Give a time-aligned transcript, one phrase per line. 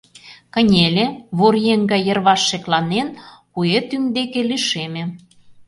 [0.53, 1.05] Кынеле,
[1.37, 3.07] вор еҥ гай йырваш шекланен,
[3.53, 5.03] куэ тӱҥ деке лишеме.